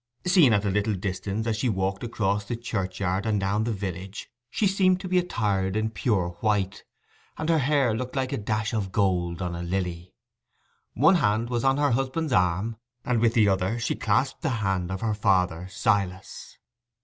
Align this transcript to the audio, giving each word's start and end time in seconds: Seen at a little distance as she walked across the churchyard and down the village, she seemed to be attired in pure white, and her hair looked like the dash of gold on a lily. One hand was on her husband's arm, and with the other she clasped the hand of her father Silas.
Seen 0.25 0.51
at 0.51 0.65
a 0.65 0.71
little 0.71 0.95
distance 0.95 1.45
as 1.45 1.57
she 1.57 1.69
walked 1.69 2.03
across 2.03 2.43
the 2.45 2.55
churchyard 2.55 3.27
and 3.27 3.39
down 3.39 3.65
the 3.65 3.71
village, 3.71 4.31
she 4.49 4.65
seemed 4.65 4.99
to 5.01 5.07
be 5.07 5.19
attired 5.19 5.75
in 5.75 5.91
pure 5.91 6.29
white, 6.41 6.83
and 7.37 7.49
her 7.49 7.59
hair 7.59 7.93
looked 7.93 8.15
like 8.15 8.31
the 8.31 8.39
dash 8.39 8.73
of 8.73 8.91
gold 8.91 9.43
on 9.43 9.53
a 9.55 9.61
lily. 9.61 10.15
One 10.95 11.17
hand 11.21 11.51
was 11.51 11.63
on 11.63 11.77
her 11.77 11.91
husband's 11.91 12.33
arm, 12.33 12.77
and 13.05 13.19
with 13.21 13.35
the 13.35 13.47
other 13.47 13.77
she 13.77 13.93
clasped 13.93 14.41
the 14.41 14.49
hand 14.65 14.89
of 14.89 15.01
her 15.01 15.13
father 15.13 15.67
Silas. 15.69 16.57